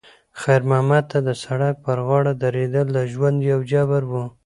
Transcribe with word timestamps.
خیر 0.41 0.61
محمد 0.69 1.03
ته 1.11 1.19
د 1.27 1.29
سړک 1.43 1.75
پر 1.85 1.97
غاړه 2.07 2.33
درېدل 2.43 2.87
د 2.93 2.99
ژوند 3.11 3.37
یو 3.51 3.59
جبر 3.71 4.03
و. 4.11 4.13